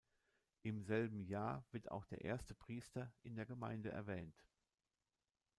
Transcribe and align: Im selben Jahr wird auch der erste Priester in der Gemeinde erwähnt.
Im 0.63 0.81
selben 0.81 1.21
Jahr 1.27 1.63
wird 1.69 1.91
auch 1.91 2.05
der 2.07 2.21
erste 2.25 2.55
Priester 2.55 3.13
in 3.21 3.35
der 3.35 3.45
Gemeinde 3.45 3.91
erwähnt. 3.91 4.47